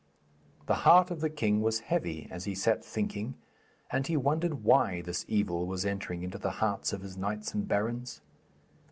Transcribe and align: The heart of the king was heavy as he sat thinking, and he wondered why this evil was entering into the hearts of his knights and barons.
The 0.65 0.77
heart 0.81 1.11
of 1.11 1.21
the 1.21 1.29
king 1.29 1.61
was 1.61 1.81
heavy 1.81 2.27
as 2.31 2.45
he 2.45 2.55
sat 2.55 2.83
thinking, 2.83 3.35
and 3.91 4.07
he 4.07 4.17
wondered 4.17 4.63
why 4.63 5.03
this 5.03 5.25
evil 5.27 5.67
was 5.67 5.85
entering 5.85 6.23
into 6.23 6.39
the 6.39 6.53
hearts 6.57 6.91
of 6.91 7.03
his 7.03 7.17
knights 7.17 7.53
and 7.53 7.67
barons. 7.67 8.19